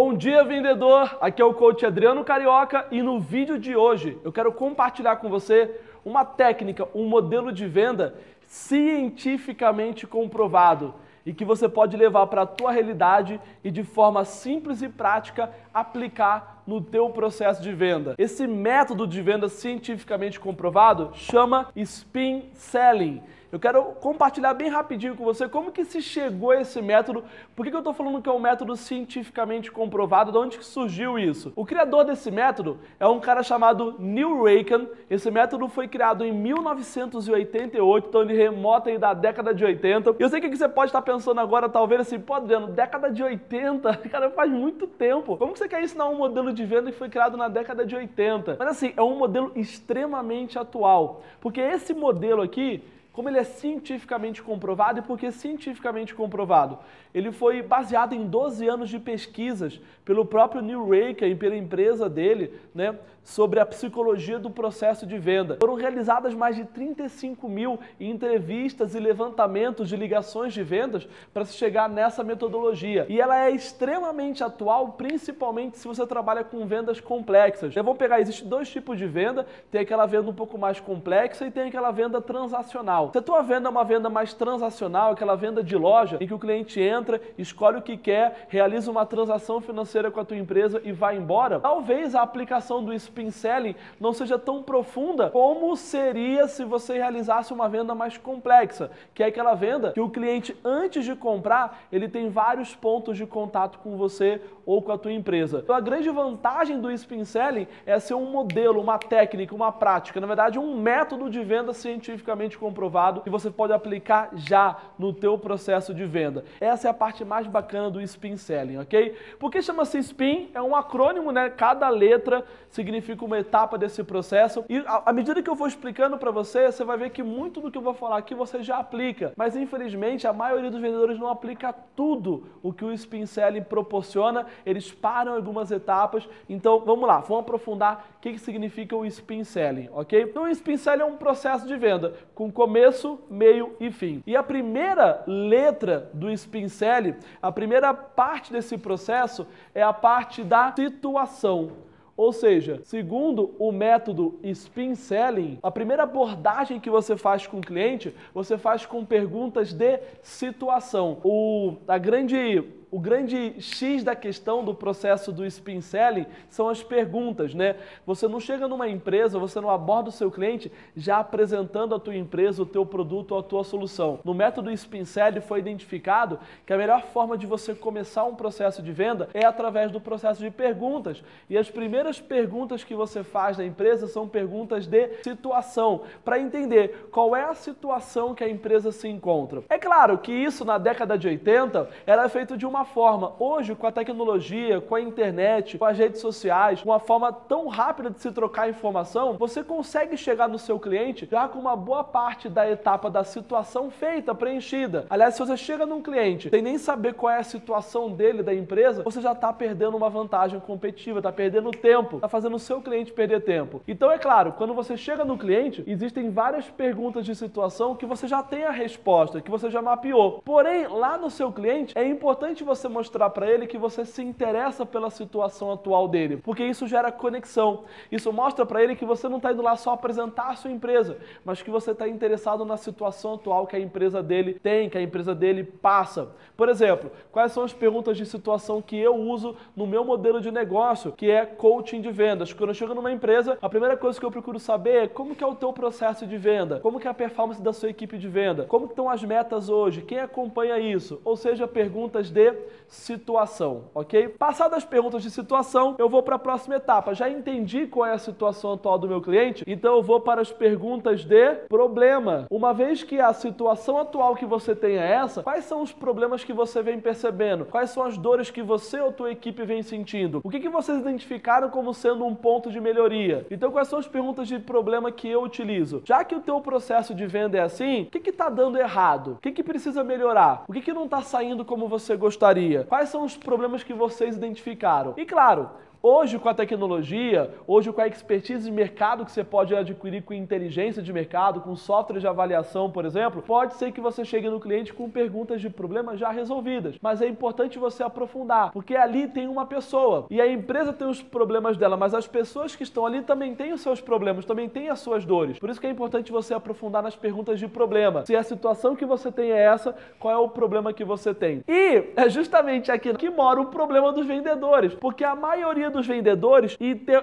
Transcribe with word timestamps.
Bom 0.00 0.14
dia, 0.14 0.44
vendedor! 0.44 1.18
Aqui 1.20 1.42
é 1.42 1.44
o 1.44 1.52
coach 1.52 1.84
Adriano 1.84 2.22
Carioca 2.22 2.86
e 2.88 3.02
no 3.02 3.18
vídeo 3.18 3.58
de 3.58 3.74
hoje 3.74 4.16
eu 4.22 4.30
quero 4.30 4.52
compartilhar 4.52 5.16
com 5.16 5.28
você 5.28 5.74
uma 6.04 6.24
técnica, 6.24 6.86
um 6.94 7.08
modelo 7.08 7.50
de 7.50 7.66
venda 7.66 8.14
cientificamente 8.46 10.06
comprovado 10.06 10.94
e 11.26 11.34
que 11.34 11.44
você 11.44 11.68
pode 11.68 11.96
levar 11.96 12.28
para 12.28 12.42
a 12.42 12.46
tua 12.46 12.70
realidade 12.70 13.40
e 13.64 13.72
de 13.72 13.82
forma 13.82 14.24
simples 14.24 14.82
e 14.82 14.88
prática 14.88 15.52
aplicar 15.74 16.57
no 16.68 16.82
teu 16.82 17.08
processo 17.08 17.62
de 17.62 17.72
venda. 17.72 18.14
Esse 18.18 18.46
método 18.46 19.06
de 19.06 19.22
venda 19.22 19.48
cientificamente 19.48 20.38
comprovado 20.38 21.12
chama 21.14 21.70
spin 21.74 22.50
selling. 22.52 23.22
Eu 23.50 23.58
quero 23.58 23.82
compartilhar 23.94 24.52
bem 24.52 24.68
rapidinho 24.68 25.16
com 25.16 25.24
você 25.24 25.48
como 25.48 25.72
que 25.72 25.82
se 25.82 26.02
chegou 26.02 26.50
a 26.50 26.60
esse 26.60 26.82
método, 26.82 27.24
por 27.56 27.64
que, 27.64 27.70
que 27.70 27.76
eu 27.76 27.80
estou 27.80 27.94
falando 27.94 28.20
que 28.20 28.28
é 28.28 28.32
um 28.32 28.38
método 28.38 28.76
cientificamente 28.76 29.72
comprovado, 29.72 30.30
de 30.30 30.36
onde 30.36 30.58
que 30.58 30.64
surgiu 30.66 31.18
isso. 31.18 31.50
O 31.56 31.64
criador 31.64 32.04
desse 32.04 32.30
método 32.30 32.78
é 33.00 33.08
um 33.08 33.18
cara 33.18 33.42
chamado 33.42 33.94
Neil 33.98 34.44
Rakan, 34.44 34.86
esse 35.08 35.30
método 35.30 35.66
foi 35.66 35.88
criado 35.88 36.26
em 36.26 36.32
1988, 36.32 38.08
então 38.08 38.20
ele 38.20 38.36
remota 38.36 38.90
aí 38.90 38.98
da 38.98 39.14
década 39.14 39.54
de 39.54 39.64
80. 39.64 40.16
Eu 40.18 40.28
sei 40.28 40.42
que 40.42 40.54
você 40.54 40.68
pode 40.68 40.90
estar 40.90 41.00
pensando 41.00 41.40
agora, 41.40 41.70
talvez 41.70 42.02
assim, 42.02 42.20
pô 42.20 42.34
Adriano, 42.34 42.66
década 42.66 43.10
de 43.10 43.22
80, 43.22 43.96
cara, 44.12 44.28
faz 44.30 44.52
muito 44.52 44.86
tempo. 44.86 45.38
Como 45.38 45.54
que 45.54 45.58
você 45.58 45.68
quer 45.68 45.82
ensinar 45.82 46.06
um 46.10 46.16
modelo 46.16 46.52
de 46.52 46.57
venda 46.64 46.90
que 46.90 46.98
foi 46.98 47.08
criado 47.08 47.36
na 47.36 47.48
década 47.48 47.84
de 47.84 47.94
80? 47.94 48.56
Mas 48.58 48.68
assim, 48.68 48.92
é 48.96 49.02
um 49.02 49.18
modelo 49.18 49.52
extremamente 49.54 50.58
atual, 50.58 51.22
porque 51.40 51.60
esse 51.60 51.94
modelo 51.94 52.42
aqui, 52.42 52.82
como 53.12 53.28
ele 53.28 53.38
é 53.38 53.44
cientificamente 53.44 54.42
comprovado 54.42 55.00
e 55.00 55.02
porque 55.02 55.26
é 55.26 55.30
cientificamente 55.30 56.14
comprovado. 56.14 56.78
Ele 57.12 57.32
foi 57.32 57.62
baseado 57.62 58.14
em 58.14 58.26
12 58.26 58.68
anos 58.68 58.88
de 58.88 58.98
pesquisas 58.98 59.80
pelo 60.04 60.24
próprio 60.24 60.62
Neil 60.62 60.88
Raker 60.88 61.28
e 61.28 61.34
pela 61.34 61.56
empresa 61.56 62.08
dele, 62.08 62.52
né, 62.74 62.96
sobre 63.28 63.60
a 63.60 63.66
psicologia 63.66 64.38
do 64.38 64.48
processo 64.48 65.06
de 65.06 65.18
venda. 65.18 65.58
Foram 65.60 65.74
realizadas 65.74 66.32
mais 66.32 66.56
de 66.56 66.64
35 66.64 67.46
mil 67.46 67.78
entrevistas 68.00 68.94
e 68.94 68.98
levantamentos 68.98 69.90
de 69.90 69.96
ligações 69.96 70.54
de 70.54 70.62
vendas 70.62 71.06
para 71.32 71.44
se 71.44 71.52
chegar 71.52 71.90
nessa 71.90 72.24
metodologia. 72.24 73.04
E 73.06 73.20
ela 73.20 73.38
é 73.38 73.50
extremamente 73.50 74.42
atual, 74.42 74.92
principalmente 74.92 75.76
se 75.76 75.86
você 75.86 76.06
trabalha 76.06 76.42
com 76.42 76.66
vendas 76.66 77.00
complexas. 77.00 77.70
Então, 77.70 77.84
vamos 77.84 77.98
pegar, 77.98 78.18
existe 78.18 78.44
dois 78.46 78.70
tipos 78.70 78.96
de 78.96 79.06
venda, 79.06 79.46
tem 79.70 79.82
aquela 79.82 80.06
venda 80.06 80.30
um 80.30 80.34
pouco 80.34 80.56
mais 80.56 80.80
complexa 80.80 81.46
e 81.46 81.50
tem 81.50 81.68
aquela 81.68 81.90
venda 81.90 82.22
transacional. 82.22 83.10
Se 83.12 83.18
a 83.18 83.22
tua 83.22 83.42
venda 83.42 83.68
é 83.68 83.70
uma 83.70 83.84
venda 83.84 84.08
mais 84.08 84.32
transacional, 84.32 85.12
aquela 85.12 85.36
venda 85.36 85.62
de 85.62 85.76
loja, 85.76 86.16
em 86.18 86.26
que 86.26 86.34
o 86.34 86.38
cliente 86.38 86.80
entra, 86.80 87.20
escolhe 87.36 87.76
o 87.76 87.82
que 87.82 87.98
quer, 87.98 88.46
realiza 88.48 88.90
uma 88.90 89.04
transação 89.04 89.60
financeira 89.60 90.10
com 90.10 90.18
a 90.18 90.24
tua 90.24 90.38
empresa 90.38 90.80
e 90.82 90.92
vai 90.92 91.18
embora, 91.18 91.60
talvez 91.60 92.14
a 92.14 92.22
aplicação 92.22 92.82
do 92.82 92.94
selling 93.30 93.74
não 93.98 94.12
seja 94.12 94.38
tão 94.38 94.62
profunda 94.62 95.30
como 95.30 95.76
seria 95.76 96.46
se 96.46 96.64
você 96.64 96.94
realizasse 96.94 97.52
uma 97.52 97.68
venda 97.68 97.94
mais 97.94 98.16
complexa, 98.16 98.90
que 99.14 99.22
é 99.22 99.26
aquela 99.26 99.54
venda 99.54 99.92
que 99.92 100.00
o 100.00 100.08
cliente, 100.08 100.56
antes 100.64 101.04
de 101.04 101.14
comprar, 101.14 101.80
ele 101.90 102.08
tem 102.08 102.28
vários 102.30 102.74
pontos 102.74 103.16
de 103.16 103.26
contato 103.26 103.78
com 103.80 103.96
você 103.96 104.40
ou 104.64 104.80
com 104.80 104.92
a 104.92 104.98
tua 104.98 105.12
empresa. 105.12 105.60
Então 105.62 105.74
a 105.74 105.80
grande 105.80 106.08
vantagem 106.10 106.80
do 106.80 106.90
spin 106.92 107.24
selling 107.24 107.66
é 107.84 107.98
ser 107.98 108.14
um 108.14 108.30
modelo, 108.30 108.80
uma 108.80 108.98
técnica, 108.98 109.54
uma 109.54 109.72
prática, 109.72 110.20
na 110.20 110.26
verdade 110.26 110.58
um 110.58 110.80
método 110.80 111.28
de 111.28 111.42
venda 111.42 111.72
cientificamente 111.72 112.56
comprovado 112.58 113.22
que 113.22 113.30
você 113.30 113.50
pode 113.50 113.72
aplicar 113.72 114.30
já 114.34 114.76
no 114.98 115.12
teu 115.12 115.38
processo 115.38 115.94
de 115.94 116.04
venda. 116.04 116.44
Essa 116.60 116.88
é 116.88 116.90
a 116.90 116.94
parte 116.94 117.24
mais 117.24 117.46
bacana 117.46 117.90
do 117.90 118.00
Spin 118.02 118.36
Selling, 118.36 118.78
ok? 118.78 119.16
Por 119.38 119.50
que 119.50 119.62
chama-se 119.62 119.98
Spin? 119.98 120.50
É 120.54 120.60
um 120.60 120.76
acrônimo, 120.76 121.32
né? 121.32 121.50
Cada 121.50 121.88
letra 121.88 122.44
significa 122.70 123.07
uma 123.24 123.38
etapa 123.38 123.78
desse 123.78 124.02
processo. 124.02 124.64
E 124.68 124.82
à 124.86 125.12
medida 125.12 125.42
que 125.42 125.50
eu 125.50 125.54
vou 125.54 125.66
explicando 125.66 126.18
para 126.18 126.30
você, 126.30 126.70
você 126.70 126.84
vai 126.84 126.96
ver 126.96 127.10
que 127.10 127.22
muito 127.22 127.60
do 127.60 127.70
que 127.70 127.78
eu 127.78 127.82
vou 127.82 127.94
falar 127.94 128.18
aqui 128.18 128.34
você 128.34 128.62
já 128.62 128.78
aplica. 128.78 129.32
Mas 129.36 129.56
infelizmente 129.56 130.26
a 130.26 130.32
maioria 130.32 130.70
dos 130.70 130.80
vendedores 130.80 131.18
não 131.18 131.28
aplica 131.28 131.72
tudo 131.72 132.46
o 132.62 132.72
que 132.72 132.84
o 132.84 132.92
Spin 132.92 133.26
Selling 133.26 133.62
proporciona. 133.62 134.46
Eles 134.64 134.90
param 134.90 135.34
algumas 135.34 135.70
etapas. 135.70 136.28
Então 136.48 136.80
vamos 136.80 137.06
lá, 137.06 137.20
vamos 137.20 137.42
aprofundar 137.44 138.06
o 138.16 138.20
que, 138.20 138.32
que 138.32 138.38
significa 138.38 138.96
o 138.96 139.06
Spin 139.06 139.44
Selling, 139.44 139.88
ok? 139.92 140.22
Então 140.22 140.44
o 140.44 140.48
Spin 140.48 140.76
Selling 140.76 141.02
é 141.02 141.04
um 141.04 141.16
processo 141.16 141.66
de 141.66 141.76
venda 141.76 142.14
com 142.34 142.50
começo 142.50 142.78
começo, 142.78 143.20
meio 143.30 143.76
e 143.80 143.90
fim. 143.90 144.22
E 144.26 144.36
a 144.36 144.42
primeira 144.42 145.22
letra 145.26 146.10
do 146.14 146.30
spin 146.30 146.68
selling, 146.68 147.16
a 147.42 147.50
primeira 147.50 147.92
parte 147.92 148.52
desse 148.52 148.78
processo 148.78 149.46
é 149.74 149.82
a 149.82 149.92
parte 149.92 150.44
da 150.44 150.72
situação. 150.74 151.87
Ou 152.18 152.32
seja, 152.32 152.80
segundo 152.82 153.54
o 153.60 153.70
método 153.70 154.40
Spin 154.42 154.96
Selling, 154.96 155.56
a 155.62 155.70
primeira 155.70 156.02
abordagem 156.02 156.80
que 156.80 156.90
você 156.90 157.16
faz 157.16 157.46
com 157.46 157.58
o 157.58 157.60
cliente, 157.60 158.12
você 158.34 158.58
faz 158.58 158.84
com 158.84 159.04
perguntas 159.04 159.72
de 159.72 160.00
situação. 160.20 161.20
O, 161.22 161.76
a 161.86 161.96
grande 161.96 162.64
o 162.90 162.98
grande 162.98 163.54
X 163.60 164.02
da 164.02 164.16
questão 164.16 164.64
do 164.64 164.74
processo 164.74 165.30
do 165.30 165.44
spin 165.44 165.80
selling 165.80 166.26
são 166.48 166.68
as 166.68 166.82
perguntas, 166.82 167.54
né? 167.54 167.76
Você 168.06 168.26
não 168.26 168.40
chega 168.40 168.66
numa 168.66 168.88
empresa, 168.88 169.38
você 169.38 169.60
não 169.60 169.68
aborda 169.68 170.08
o 170.08 170.12
seu 170.12 170.30
cliente 170.30 170.72
já 170.96 171.18
apresentando 171.18 171.94
a 171.94 172.00
tua 172.00 172.16
empresa, 172.16 172.62
o 172.62 172.66
teu 172.66 172.86
produto 172.86 173.36
a 173.36 173.42
tua 173.42 173.62
solução. 173.62 174.20
No 174.24 174.32
método 174.32 174.70
spin 174.70 175.04
selling 175.04 175.40
foi 175.40 175.58
identificado 175.58 176.38
que 176.64 176.72
a 176.72 176.78
melhor 176.78 177.02
forma 177.02 177.36
de 177.36 177.46
você 177.46 177.74
começar 177.74 178.24
um 178.24 178.34
processo 178.34 178.82
de 178.82 178.90
venda 178.90 179.28
é 179.34 179.44
através 179.44 179.90
do 179.90 180.00
processo 180.00 180.40
de 180.40 180.50
perguntas. 180.50 181.22
E 181.50 181.58
as 181.58 181.70
primeiras 181.70 182.07
perguntas 182.18 182.82
que 182.82 182.94
você 182.94 183.22
faz 183.22 183.58
na 183.58 183.64
empresa 183.66 184.06
são 184.06 184.26
perguntas 184.26 184.86
de 184.86 185.10
situação, 185.22 186.02
para 186.24 186.38
entender 186.38 187.08
qual 187.12 187.36
é 187.36 187.44
a 187.44 187.54
situação 187.54 188.34
que 188.34 188.42
a 188.42 188.48
empresa 188.48 188.90
se 188.90 189.08
encontra. 189.08 189.62
É 189.68 189.78
claro 189.78 190.16
que 190.16 190.32
isso 190.32 190.64
na 190.64 190.78
década 190.78 191.18
de 191.18 191.28
80 191.28 191.88
era 192.06 192.26
feito 192.28 192.56
de 192.56 192.64
uma 192.64 192.78
uma 192.78 192.84
forma. 192.84 193.32
Hoje, 193.40 193.74
com 193.74 193.88
a 193.88 193.92
tecnologia, 193.92 194.80
com 194.80 194.94
a 194.94 195.00
internet, 195.00 195.76
com 195.76 195.84
as 195.84 195.98
redes 195.98 196.20
sociais, 196.20 196.80
uma 196.84 197.00
forma 197.00 197.32
tão 197.32 197.66
rápida 197.66 198.08
de 198.08 198.20
se 198.20 198.30
trocar 198.30 198.68
informação, 198.68 199.36
você 199.36 199.64
consegue 199.64 200.16
chegar 200.16 200.48
no 200.48 200.60
seu 200.60 200.78
cliente 200.78 201.26
já 201.28 201.48
com 201.48 201.58
uma 201.58 201.74
boa 201.74 202.04
parte 202.04 202.48
da 202.48 202.70
etapa 202.70 203.10
da 203.10 203.24
situação 203.24 203.90
feita, 203.90 204.32
preenchida. 204.32 205.06
Aliás, 205.10 205.34
se 205.34 205.40
você 205.40 205.56
chega 205.56 205.84
num 205.84 206.00
cliente 206.00 206.48
sem 206.50 206.62
nem 206.62 206.78
saber 206.78 207.14
qual 207.14 207.32
é 207.32 207.38
a 207.38 207.42
situação 207.42 208.12
dele, 208.12 208.44
da 208.44 208.54
empresa, 208.54 209.02
você 209.02 209.20
já 209.20 209.32
está 209.32 209.52
perdendo 209.52 209.96
uma 209.96 210.08
vantagem 210.08 210.60
competitiva, 210.60 211.18
está 211.18 211.32
perdendo 211.32 211.72
tempo, 211.72 211.97
está 212.00 212.28
fazendo 212.28 212.56
o 212.56 212.58
seu 212.58 212.80
cliente 212.80 213.12
perder 213.12 213.42
tempo. 213.42 213.82
Então, 213.86 214.10
é 214.10 214.18
claro, 214.18 214.52
quando 214.52 214.74
você 214.74 214.96
chega 214.96 215.24
no 215.24 215.38
cliente, 215.38 215.82
existem 215.86 216.30
várias 216.30 216.68
perguntas 216.68 217.24
de 217.24 217.34
situação 217.34 217.94
que 217.94 218.06
você 218.06 218.26
já 218.26 218.42
tem 218.42 218.64
a 218.64 218.70
resposta, 218.70 219.40
que 219.40 219.50
você 219.50 219.70
já 219.70 219.82
mapeou. 219.82 220.42
Porém, 220.44 220.86
lá 220.86 221.16
no 221.16 221.30
seu 221.30 221.52
cliente, 221.52 221.96
é 221.96 222.06
importante 222.06 222.64
você 222.64 222.88
mostrar 222.88 223.30
para 223.30 223.48
ele 223.48 223.66
que 223.66 223.78
você 223.78 224.04
se 224.04 224.22
interessa 224.22 224.84
pela 224.84 225.10
situação 225.10 225.72
atual 225.72 226.08
dele, 226.08 226.36
porque 226.36 226.64
isso 226.64 226.86
gera 226.86 227.12
conexão. 227.12 227.84
Isso 228.10 228.32
mostra 228.32 228.64
para 228.64 228.82
ele 228.82 228.96
que 228.96 229.04
você 229.04 229.28
não 229.28 229.38
está 229.38 229.52
indo 229.52 229.62
lá 229.62 229.76
só 229.76 229.92
apresentar 229.92 230.50
a 230.50 230.56
sua 230.56 230.70
empresa, 230.70 231.18
mas 231.44 231.62
que 231.62 231.70
você 231.70 231.92
está 231.92 232.08
interessado 232.08 232.64
na 232.64 232.76
situação 232.76 233.34
atual 233.34 233.66
que 233.66 233.76
a 233.76 233.80
empresa 233.80 234.22
dele 234.22 234.54
tem, 234.54 234.88
que 234.88 234.98
a 234.98 235.02
empresa 235.02 235.34
dele 235.34 235.64
passa. 235.64 236.28
Por 236.56 236.68
exemplo, 236.68 237.10
quais 237.30 237.52
são 237.52 237.64
as 237.64 237.72
perguntas 237.72 238.16
de 238.16 238.26
situação 238.26 238.82
que 238.82 238.96
eu 238.96 239.14
uso 239.14 239.56
no 239.76 239.86
meu 239.86 240.04
modelo 240.04 240.40
de 240.40 240.50
negócio, 240.50 241.12
que 241.12 241.30
é 241.30 241.46
coaching 241.88 242.02
de 242.02 242.10
vendas. 242.10 242.52
Quando 242.52 242.70
eu 242.70 242.74
chego 242.74 242.94
numa 242.94 243.10
empresa, 243.10 243.56
a 243.62 243.68
primeira 243.68 243.96
coisa 243.96 244.20
que 244.20 244.26
eu 244.26 244.30
procuro 244.30 244.58
saber 244.58 245.04
é 245.04 245.08
como 245.08 245.34
que 245.34 245.42
é 245.42 245.46
o 245.46 245.54
teu 245.54 245.72
processo 245.72 246.26
de 246.26 246.36
venda, 246.36 246.80
como 246.80 247.00
que 247.00 247.08
é 247.08 247.10
a 247.10 247.14
performance 247.14 247.62
da 247.62 247.72
sua 247.72 247.88
equipe 247.88 248.18
de 248.18 248.28
venda, 248.28 248.64
como 248.64 248.84
estão 248.84 249.08
as 249.08 249.24
metas 249.24 249.70
hoje, 249.70 250.02
quem 250.02 250.18
acompanha 250.18 250.78
isso, 250.78 251.18
ou 251.24 251.34
seja, 251.34 251.66
perguntas 251.66 252.30
de 252.30 252.52
situação, 252.86 253.84
ok? 253.94 254.28
Passadas 254.28 254.78
as 254.78 254.84
perguntas 254.84 255.22
de 255.22 255.30
situação, 255.30 255.96
eu 255.98 256.08
vou 256.08 256.22
para 256.22 256.36
a 256.36 256.38
próxima 256.38 256.76
etapa. 256.76 257.14
Já 257.14 257.28
entendi 257.28 257.86
qual 257.86 258.06
é 258.06 258.12
a 258.12 258.18
situação 258.18 258.74
atual 258.74 258.98
do 258.98 259.08
meu 259.08 259.22
cliente, 259.22 259.64
então 259.66 259.96
eu 259.96 260.02
vou 260.02 260.20
para 260.20 260.42
as 260.42 260.52
perguntas 260.52 261.24
de 261.24 261.54
problema. 261.68 262.46
Uma 262.50 262.74
vez 262.74 263.02
que 263.02 263.18
a 263.18 263.32
situação 263.32 263.98
atual 263.98 264.34
que 264.34 264.44
você 264.44 264.74
tem 264.74 264.98
é 264.98 265.12
essa, 265.12 265.42
quais 265.42 265.64
são 265.64 265.82
os 265.82 265.92
problemas 265.92 266.44
que 266.44 266.52
você 266.52 266.82
vem 266.82 267.00
percebendo? 267.00 267.64
Quais 267.64 267.90
são 267.90 268.02
as 268.02 268.18
dores 268.18 268.50
que 268.50 268.62
você 268.62 269.00
ou 269.00 269.12
tua 269.12 269.30
equipe 269.30 269.64
vem 269.64 269.82
sentindo? 269.82 270.40
O 270.44 270.50
que, 270.50 270.60
que 270.60 270.68
vocês 270.68 270.98
identificaram 270.98 271.70
como 271.78 271.94
sendo 271.94 272.26
um 272.26 272.34
ponto 272.34 272.72
de 272.72 272.80
melhoria? 272.80 273.46
Então, 273.52 273.70
quais 273.70 273.86
são 273.86 274.00
as 274.00 274.08
perguntas 274.08 274.48
de 274.48 274.58
problema 274.58 275.12
que 275.12 275.28
eu 275.28 275.44
utilizo? 275.44 276.02
Já 276.04 276.24
que 276.24 276.34
o 276.34 276.40
teu 276.40 276.60
processo 276.60 277.14
de 277.14 277.24
venda 277.24 277.56
é 277.56 277.60
assim, 277.60 278.02
o 278.02 278.06
que 278.06 278.30
está 278.30 278.48
dando 278.48 278.76
errado? 278.76 279.34
O 279.34 279.36
que, 279.36 279.52
que 279.52 279.62
precisa 279.62 280.02
melhorar? 280.02 280.64
O 280.66 280.72
que, 280.72 280.80
que 280.80 280.92
não 280.92 281.04
está 281.04 281.22
saindo 281.22 281.64
como 281.64 281.86
você 281.86 282.16
gostaria? 282.16 282.82
Quais 282.82 283.10
são 283.10 283.22
os 283.22 283.36
problemas 283.36 283.84
que 283.84 283.94
vocês 283.94 284.36
identificaram? 284.36 285.14
E 285.16 285.24
claro, 285.24 285.70
Hoje, 286.00 286.38
com 286.38 286.48
a 286.48 286.54
tecnologia, 286.54 287.50
hoje 287.66 287.92
com 287.92 288.00
a 288.00 288.06
expertise 288.06 288.64
de 288.64 288.70
mercado 288.70 289.24
que 289.24 289.32
você 289.32 289.42
pode 289.42 289.74
adquirir 289.74 290.22
com 290.22 290.32
inteligência 290.32 291.02
de 291.02 291.12
mercado, 291.12 291.60
com 291.60 291.74
software 291.74 292.20
de 292.20 292.26
avaliação, 292.26 292.88
por 292.88 293.04
exemplo, 293.04 293.42
pode 293.42 293.74
ser 293.74 293.90
que 293.90 294.00
você 294.00 294.24
chegue 294.24 294.48
no 294.48 294.60
cliente 294.60 294.92
com 294.92 295.10
perguntas 295.10 295.60
de 295.60 295.68
problemas 295.68 296.20
já 296.20 296.30
resolvidas. 296.30 296.96
Mas 297.02 297.20
é 297.20 297.26
importante 297.26 297.80
você 297.80 298.04
aprofundar, 298.04 298.70
porque 298.70 298.94
ali 298.94 299.26
tem 299.26 299.48
uma 299.48 299.66
pessoa 299.66 300.26
e 300.30 300.40
a 300.40 300.46
empresa 300.46 300.92
tem 300.92 301.08
os 301.08 301.20
problemas 301.20 301.76
dela, 301.76 301.96
mas 301.96 302.14
as 302.14 302.28
pessoas 302.28 302.76
que 302.76 302.84
estão 302.84 303.04
ali 303.04 303.22
também 303.22 303.56
têm 303.56 303.72
os 303.72 303.80
seus 303.80 304.00
problemas, 304.00 304.44
também 304.44 304.68
têm 304.68 304.90
as 304.90 305.00
suas 305.00 305.24
dores. 305.24 305.58
Por 305.58 305.68
isso 305.68 305.80
que 305.80 305.86
é 305.88 305.90
importante 305.90 306.30
você 306.30 306.54
aprofundar 306.54 307.02
nas 307.02 307.16
perguntas 307.16 307.58
de 307.58 307.66
problema. 307.66 308.24
Se 308.24 308.36
a 308.36 308.44
situação 308.44 308.94
que 308.94 309.04
você 309.04 309.32
tem 309.32 309.50
é 309.50 309.64
essa, 309.64 309.96
qual 310.20 310.32
é 310.32 310.38
o 310.38 310.48
problema 310.48 310.92
que 310.92 311.04
você 311.04 311.34
tem? 311.34 311.64
E 311.66 312.04
é 312.14 312.28
justamente 312.28 312.92
aqui 312.92 313.12
que 313.14 313.28
mora 313.28 313.60
o 313.60 313.66
problema 313.66 314.12
dos 314.12 314.26
vendedores, 314.26 314.94
porque 314.94 315.24
a 315.24 315.34
maioria 315.34 315.87
dos 315.90 316.06
vendedores 316.06 316.76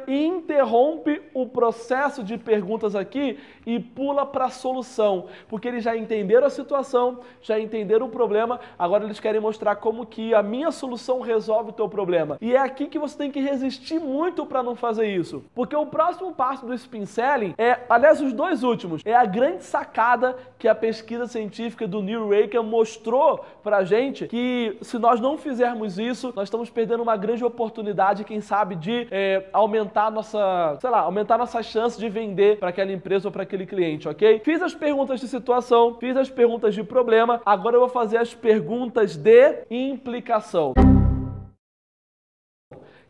interrompe 0.07 1.21
o 1.33 1.47
processo 1.47 2.23
de 2.23 2.37
perguntas 2.37 2.95
aqui 2.95 3.37
e 3.65 3.79
pula 3.79 4.25
para 4.25 4.45
a 4.45 4.49
solução, 4.49 5.25
porque 5.47 5.67
eles 5.67 5.83
já 5.83 5.95
entenderam 5.95 6.47
a 6.47 6.49
situação, 6.49 7.19
já 7.41 7.59
entenderam 7.59 8.05
o 8.05 8.09
problema, 8.09 8.59
agora 8.77 9.03
eles 9.03 9.19
querem 9.19 9.41
mostrar 9.41 9.75
como 9.77 10.05
que 10.05 10.33
a 10.33 10.43
minha 10.43 10.71
solução 10.71 11.21
resolve 11.21 11.69
o 11.69 11.73
teu 11.73 11.89
problema. 11.89 12.37
E 12.41 12.53
é 12.53 12.59
aqui 12.59 12.87
que 12.87 12.99
você 12.99 13.17
tem 13.17 13.31
que 13.31 13.39
resistir 13.39 13.99
muito 13.99 14.45
para 14.45 14.63
não 14.63 14.75
fazer 14.75 15.07
isso, 15.07 15.43
porque 15.53 15.75
o 15.75 15.85
próximo 15.85 16.33
passo 16.33 16.65
do 16.65 16.73
spin 16.73 17.05
selling 17.05 17.53
é, 17.57 17.79
aliás, 17.89 18.21
os 18.21 18.33
dois 18.33 18.63
últimos, 18.63 19.01
é 19.05 19.15
a 19.15 19.25
grande 19.25 19.63
sacada 19.63 20.37
que 20.57 20.67
a 20.67 20.75
pesquisa 20.75 21.27
científica 21.27 21.87
do 21.87 22.01
Neil 22.01 22.29
Raker 22.29 22.63
mostrou 22.63 23.45
para 23.63 23.83
gente 23.83 24.27
que 24.27 24.77
se 24.81 24.97
nós 24.97 25.19
não 25.19 25.37
fizermos 25.37 25.97
isso, 25.97 26.33
nós 26.35 26.47
estamos 26.47 26.69
perdendo 26.69 27.03
uma 27.03 27.17
grande 27.17 27.43
oportunidade, 27.43 28.23
quem 28.23 28.41
sabe, 28.41 28.54
de 28.63 29.07
é, 29.11 29.43
aumentar 29.51 30.09
nossa, 30.11 30.77
sei 30.79 30.89
lá, 30.89 30.99
aumentar 30.99 31.37
nossa 31.37 31.61
chance 31.61 31.99
de 31.99 32.07
vender 32.07 32.57
para 32.57 32.69
aquela 32.69 32.91
empresa 32.91 33.27
ou 33.27 33.31
para 33.31 33.43
aquele 33.43 33.65
cliente, 33.65 34.07
ok? 34.07 34.41
Fiz 34.43 34.61
as 34.61 34.73
perguntas 34.73 35.19
de 35.19 35.27
situação, 35.27 35.97
fiz 35.99 36.15
as 36.15 36.29
perguntas 36.29 36.73
de 36.73 36.83
problema, 36.83 37.41
agora 37.45 37.75
eu 37.75 37.81
vou 37.81 37.89
fazer 37.89 38.17
as 38.17 38.33
perguntas 38.33 39.15
de 39.15 39.65
implicação 39.69 40.73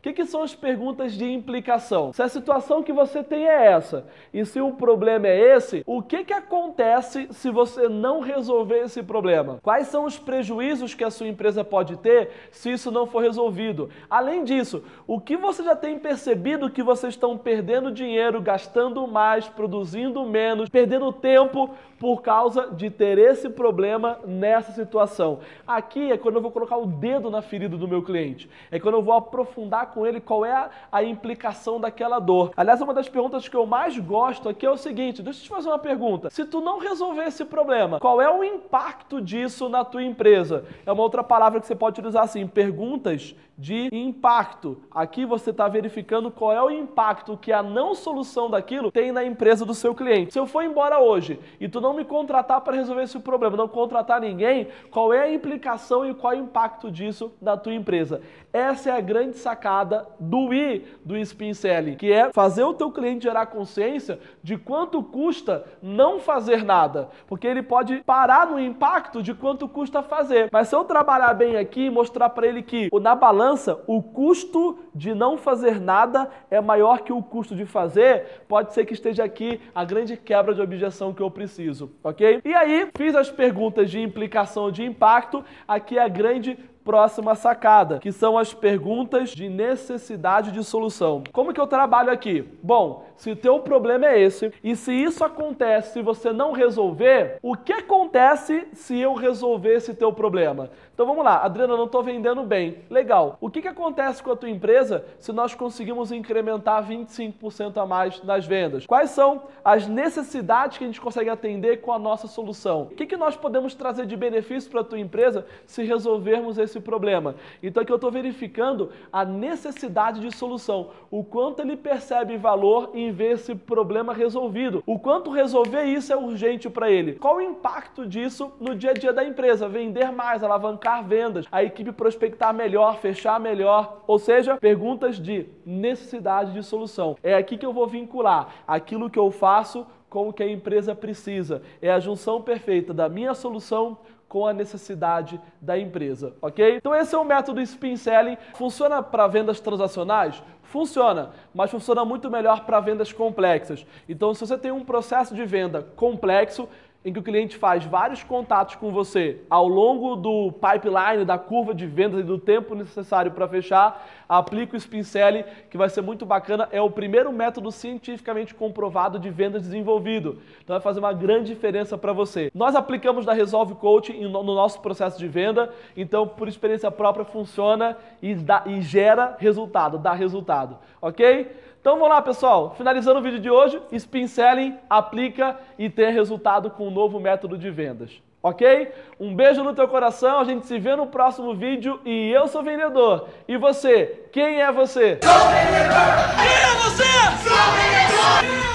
que, 0.06 0.12
que 0.12 0.24
são 0.24 0.42
as 0.42 0.54
perguntas 0.54 1.12
de 1.12 1.24
implicação? 1.24 2.12
Se 2.12 2.22
a 2.22 2.28
situação 2.28 2.82
que 2.82 2.92
você 2.92 3.24
tem 3.24 3.46
é 3.46 3.66
essa 3.66 4.06
e 4.32 4.44
se 4.44 4.60
o 4.60 4.72
problema 4.72 5.26
é 5.26 5.56
esse, 5.56 5.82
o 5.86 6.02
que, 6.02 6.24
que 6.24 6.32
acontece 6.32 7.28
se 7.32 7.50
você 7.50 7.88
não 7.88 8.20
resolver 8.20 8.78
esse 8.80 9.02
problema? 9.02 9.58
Quais 9.62 9.88
são 9.88 10.04
os 10.04 10.18
prejuízos 10.18 10.94
que 10.94 11.02
a 11.02 11.10
sua 11.10 11.26
empresa 11.26 11.64
pode 11.64 11.96
ter 11.96 12.30
se 12.50 12.70
isso 12.70 12.90
não 12.90 13.06
for 13.06 13.22
resolvido? 13.22 13.90
Além 14.08 14.44
disso, 14.44 14.84
o 15.06 15.20
que 15.20 15.36
você 15.36 15.64
já 15.64 15.74
tem 15.74 15.98
percebido 15.98 16.70
que 16.70 16.82
vocês 16.82 17.14
estão 17.14 17.36
perdendo 17.36 17.90
dinheiro, 17.90 18.40
gastando 18.40 19.06
mais, 19.08 19.48
produzindo 19.48 20.24
menos, 20.24 20.68
perdendo 20.68 21.12
tempo 21.12 21.74
por 21.98 22.22
causa 22.22 22.70
de 22.70 22.90
ter 22.90 23.18
esse 23.18 23.48
problema 23.48 24.18
nessa 24.26 24.72
situação? 24.72 25.40
Aqui 25.66 26.12
é 26.12 26.18
quando 26.18 26.36
eu 26.36 26.42
vou 26.42 26.50
colocar 26.50 26.76
o 26.76 26.86
dedo 26.86 27.30
na 27.30 27.42
ferida 27.42 27.76
do 27.76 27.88
meu 27.88 28.02
cliente, 28.02 28.48
é 28.70 28.78
quando 28.78 28.96
eu 28.96 29.02
vou 29.02 29.14
aprofundar 29.14 29.92
com 29.92 30.06
ele 30.06 30.20
qual 30.20 30.44
é 30.44 30.52
a, 30.52 30.70
a, 30.92 31.02
implicação 31.04 31.80
daquela 31.80 32.18
dor. 32.18 32.52
Aliás, 32.56 32.80
uma 32.80 32.94
das 32.94 33.08
perguntas 33.08 33.48
que 33.48 33.56
eu 33.56 33.66
mais 33.66 33.98
gosto 33.98 34.48
aqui 34.48 34.66
é 34.66 34.70
o 34.70 34.76
seguinte: 34.76 35.22
deixa 35.22 35.40
eu 35.40 35.44
te 35.44 35.48
fazer 35.48 35.68
uma 35.68 35.78
pergunta. 35.78 36.30
Se 36.30 36.44
tu 36.44 36.60
não 36.60 36.78
resolver 36.78 37.24
esse 37.24 37.44
problema, 37.44 38.00
qual 38.00 38.20
é 38.20 38.30
o 38.30 38.44
impacto 38.44 39.20
disso 39.20 39.68
na 39.68 39.84
tua 39.84 40.02
empresa? 40.02 40.64
É 40.84 40.92
uma 40.92 41.02
outra 41.02 41.24
palavra 41.24 41.60
que 41.60 41.66
você 41.66 41.74
pode 41.74 41.98
utilizar 41.98 42.24
assim: 42.24 42.46
perguntas 42.46 43.34
de 43.58 43.88
impacto. 43.90 44.82
Aqui 44.90 45.24
você 45.24 45.50
está 45.50 45.66
verificando 45.66 46.30
qual 46.30 46.52
é 46.52 46.62
o 46.62 46.70
impacto 46.70 47.36
que 47.36 47.52
a 47.52 47.62
não 47.62 47.94
solução 47.94 48.50
daquilo 48.50 48.92
tem 48.92 49.10
na 49.10 49.24
empresa 49.24 49.64
do 49.64 49.72
seu 49.72 49.94
cliente. 49.94 50.32
Se 50.32 50.38
eu 50.38 50.46
for 50.46 50.62
embora 50.62 51.00
hoje 51.00 51.40
e 51.58 51.68
tu 51.68 51.80
não 51.80 51.85
me 51.92 52.04
contratar 52.04 52.60
para 52.60 52.76
resolver 52.76 53.02
esse 53.02 53.18
problema, 53.18 53.56
não 53.56 53.68
contratar 53.68 54.20
ninguém, 54.20 54.68
qual 54.90 55.12
é 55.12 55.22
a 55.22 55.32
implicação 55.32 56.08
e 56.08 56.14
qual 56.14 56.32
é 56.32 56.36
o 56.36 56.40
impacto 56.40 56.90
disso 56.90 57.32
na 57.40 57.56
tua 57.56 57.74
empresa? 57.74 58.22
Essa 58.52 58.90
é 58.90 58.92
a 58.96 59.00
grande 59.00 59.36
sacada 59.36 60.08
do 60.18 60.54
I 60.54 60.86
do 61.04 61.16
Spin 61.18 61.52
Selling, 61.52 61.96
que 61.96 62.10
é 62.10 62.32
fazer 62.32 62.64
o 62.64 62.72
teu 62.72 62.90
cliente 62.90 63.24
gerar 63.24 63.46
consciência 63.46 64.18
de 64.42 64.56
quanto 64.56 65.02
custa 65.02 65.64
não 65.82 66.18
fazer 66.20 66.64
nada, 66.64 67.10
porque 67.26 67.46
ele 67.46 67.62
pode 67.62 68.02
parar 68.04 68.46
no 68.46 68.58
impacto 68.58 69.22
de 69.22 69.34
quanto 69.34 69.68
custa 69.68 70.02
fazer. 70.02 70.48
Mas 70.50 70.68
se 70.68 70.74
eu 70.74 70.84
trabalhar 70.84 71.34
bem 71.34 71.56
aqui 71.56 71.86
e 71.86 71.90
mostrar 71.90 72.30
para 72.30 72.46
ele 72.46 72.62
que 72.62 72.88
na 73.00 73.14
balança, 73.14 73.78
o 73.86 74.02
custo 74.02 74.78
de 74.94 75.14
não 75.14 75.36
fazer 75.36 75.78
nada 75.80 76.30
é 76.50 76.60
maior 76.60 77.00
que 77.00 77.12
o 77.12 77.22
custo 77.22 77.54
de 77.54 77.66
fazer, 77.66 78.44
pode 78.48 78.72
ser 78.72 78.86
que 78.86 78.94
esteja 78.94 79.24
aqui 79.24 79.60
a 79.74 79.84
grande 79.84 80.16
quebra 80.16 80.54
de 80.54 80.62
objeção 80.62 81.12
que 81.12 81.22
eu 81.22 81.30
preciso, 81.30 81.75
ok? 82.02 82.40
E 82.44 82.54
aí, 82.54 82.88
fiz 82.96 83.14
as 83.14 83.30
perguntas 83.30 83.90
de 83.90 84.00
implicação 84.00 84.70
de 84.70 84.84
impacto, 84.84 85.44
aqui 85.66 85.98
é 85.98 86.02
a 86.02 86.08
grande 86.08 86.58
próxima 86.86 87.34
sacada, 87.34 87.98
que 87.98 88.12
são 88.12 88.38
as 88.38 88.54
perguntas 88.54 89.30
de 89.30 89.48
necessidade 89.48 90.52
de 90.52 90.62
solução. 90.62 91.24
Como 91.32 91.52
que 91.52 91.60
eu 91.60 91.66
trabalho 91.66 92.12
aqui? 92.12 92.48
Bom, 92.62 93.04
se 93.16 93.32
o 93.32 93.36
teu 93.36 93.58
problema 93.58 94.06
é 94.06 94.20
esse, 94.20 94.52
e 94.62 94.76
se 94.76 94.92
isso 94.92 95.24
acontece 95.24 95.94
se 95.94 96.02
você 96.02 96.32
não 96.32 96.52
resolver, 96.52 97.38
o 97.42 97.56
que 97.56 97.72
acontece 97.72 98.68
se 98.72 98.98
eu 98.98 99.14
resolver 99.14 99.74
esse 99.74 99.94
teu 99.94 100.12
problema? 100.12 100.70
Então 100.96 101.06
vamos 101.06 101.24
lá, 101.24 101.44
Adriana, 101.44 101.76
não 101.76 101.84
estou 101.84 102.02
vendendo 102.02 102.42
bem. 102.42 102.78
Legal. 102.88 103.36
O 103.38 103.50
que, 103.50 103.60
que 103.60 103.68
acontece 103.68 104.22
com 104.22 104.32
a 104.32 104.36
tua 104.36 104.48
empresa 104.48 105.04
se 105.18 105.30
nós 105.30 105.54
conseguimos 105.54 106.10
incrementar 106.10 106.86
25% 106.88 107.76
a 107.76 107.84
mais 107.84 108.22
nas 108.22 108.46
vendas? 108.46 108.86
Quais 108.86 109.10
são 109.10 109.42
as 109.62 109.86
necessidades 109.86 110.78
que 110.78 110.84
a 110.84 110.86
gente 110.86 111.00
consegue 111.00 111.28
atender 111.28 111.82
com 111.82 111.92
a 111.92 111.98
nossa 111.98 112.26
solução? 112.26 112.84
O 112.84 112.94
que, 112.94 113.04
que 113.04 113.16
nós 113.16 113.36
podemos 113.36 113.74
trazer 113.74 114.06
de 114.06 114.16
benefício 114.16 114.70
para 114.70 114.80
a 114.80 114.84
tua 114.84 114.98
empresa 114.98 115.44
se 115.66 115.82
resolvermos 115.82 116.56
esse 116.56 116.75
problema? 116.80 117.34
Então 117.62 117.82
aqui 117.82 117.92
eu 117.92 117.96
estou 117.96 118.10
verificando 118.10 118.90
a 119.12 119.24
necessidade 119.24 120.20
de 120.20 120.34
solução, 120.34 120.90
o 121.10 121.24
quanto 121.24 121.60
ele 121.60 121.76
percebe 121.76 122.36
valor 122.36 122.90
em 122.94 123.10
ver 123.10 123.32
esse 123.32 123.54
problema 123.54 124.12
resolvido, 124.12 124.82
o 124.86 124.98
quanto 124.98 125.30
resolver 125.30 125.84
isso 125.84 126.12
é 126.12 126.16
urgente 126.16 126.68
para 126.68 126.90
ele. 126.90 127.14
Qual 127.14 127.36
o 127.36 127.42
impacto 127.42 128.06
disso 128.06 128.52
no 128.60 128.74
dia 128.74 128.90
a 128.90 128.94
dia 128.94 129.12
da 129.12 129.24
empresa? 129.24 129.68
Vender 129.68 130.10
mais, 130.12 130.42
alavancar 130.42 131.04
vendas, 131.04 131.46
a 131.50 131.62
equipe 131.62 131.92
prospectar 131.92 132.52
melhor, 132.54 132.98
fechar 132.98 133.40
melhor, 133.40 134.02
ou 134.06 134.18
seja, 134.18 134.56
perguntas 134.56 135.18
de 135.20 135.46
necessidade 135.64 136.52
de 136.52 136.62
solução. 136.62 137.16
É 137.22 137.34
aqui 137.34 137.56
que 137.56 137.66
eu 137.66 137.72
vou 137.72 137.86
vincular 137.86 138.48
aquilo 138.66 139.10
que 139.10 139.18
eu 139.18 139.30
faço 139.30 139.86
com 140.08 140.28
o 140.28 140.32
que 140.32 140.42
a 140.42 140.50
empresa 140.50 140.94
precisa. 140.94 141.62
É 141.82 141.90
a 141.90 142.00
junção 142.00 142.40
perfeita 142.40 142.94
da 142.94 143.08
minha 143.08 143.34
solução 143.34 143.98
com 144.28 144.46
a 144.46 144.52
necessidade 144.52 145.40
da 145.60 145.78
empresa, 145.78 146.34
ok? 146.42 146.76
Então 146.76 146.94
esse 146.94 147.14
é 147.14 147.18
o 147.18 147.24
método 147.24 147.60
Spin 147.60 147.96
Selling. 147.96 148.36
Funciona 148.54 149.02
para 149.02 149.26
vendas 149.26 149.60
transacionais? 149.60 150.42
Funciona, 150.62 151.30
mas 151.54 151.70
funciona 151.70 152.04
muito 152.04 152.28
melhor 152.28 152.64
para 152.64 152.80
vendas 152.80 153.12
complexas. 153.12 153.86
Então 154.08 154.34
se 154.34 154.40
você 154.40 154.58
tem 154.58 154.72
um 154.72 154.84
processo 154.84 155.34
de 155.34 155.44
venda 155.44 155.82
complexo, 155.94 156.68
em 157.06 157.12
que 157.12 157.20
o 157.20 157.22
cliente 157.22 157.56
faz 157.56 157.84
vários 157.84 158.24
contatos 158.24 158.74
com 158.74 158.90
você 158.90 159.40
ao 159.48 159.68
longo 159.68 160.16
do 160.16 160.50
pipeline, 160.50 161.24
da 161.24 161.38
curva 161.38 161.72
de 161.72 161.86
vendas 161.86 162.18
e 162.18 162.24
do 162.24 162.36
tempo 162.36 162.74
necessário 162.74 163.30
para 163.30 163.46
fechar, 163.46 164.04
aplica 164.28 164.74
o 164.74 164.76
Spin 164.76 165.04
Selling, 165.04 165.44
que 165.70 165.78
vai 165.78 165.88
ser 165.88 166.02
muito 166.02 166.26
bacana. 166.26 166.68
É 166.72 166.82
o 166.82 166.90
primeiro 166.90 167.32
método 167.32 167.70
cientificamente 167.70 168.52
comprovado 168.52 169.20
de 169.20 169.30
vendas 169.30 169.62
desenvolvido. 169.62 170.40
Então 170.64 170.74
vai 170.74 170.80
fazer 170.80 170.98
uma 170.98 171.12
grande 171.12 171.54
diferença 171.54 171.96
para 171.96 172.12
você. 172.12 172.50
Nós 172.52 172.74
aplicamos 172.74 173.24
da 173.24 173.32
Resolve 173.32 173.76
Coaching 173.76 174.22
no 174.22 174.42
nosso 174.42 174.80
processo 174.80 175.16
de 175.16 175.28
venda, 175.28 175.72
então 175.96 176.26
por 176.26 176.48
experiência 176.48 176.90
própria 176.90 177.24
funciona 177.24 177.96
e, 178.20 178.34
dá, 178.34 178.64
e 178.66 178.82
gera 178.82 179.36
resultado, 179.38 179.96
dá 179.96 180.12
resultado, 180.12 180.76
ok? 181.00 181.52
Então 181.86 181.94
vamos 181.94 182.08
lá, 182.08 182.20
pessoal. 182.20 182.74
Finalizando 182.76 183.20
o 183.20 183.22
vídeo 183.22 183.38
de 183.38 183.48
hoje, 183.48 183.80
Spin 183.92 184.26
Selling 184.26 184.76
aplica 184.90 185.56
e 185.78 185.88
tem 185.88 186.12
resultado 186.12 186.68
com 186.68 186.82
o 186.82 186.88
um 186.88 186.90
novo 186.90 187.20
método 187.20 187.56
de 187.56 187.70
vendas. 187.70 188.10
Ok? 188.42 188.92
Um 189.20 189.32
beijo 189.32 189.62
no 189.62 189.72
teu 189.72 189.86
coração, 189.86 190.40
a 190.40 190.44
gente 190.44 190.66
se 190.66 190.80
vê 190.80 190.96
no 190.96 191.06
próximo 191.06 191.54
vídeo 191.54 192.00
e 192.04 192.28
eu 192.32 192.48
sou 192.48 192.64
vendedor. 192.64 193.28
E 193.46 193.56
você? 193.56 194.26
Quem 194.32 194.60
é 194.60 194.72
você? 194.72 195.20
Sou 195.22 195.32
vendedor! 195.32 196.26
Quem 196.42 196.56
é 196.58 196.74
você? 196.74 197.48
Sou 197.48 198.50
vendedor! 198.50 198.65